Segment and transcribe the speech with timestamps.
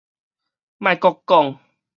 [0.79, 1.59] 莫閣講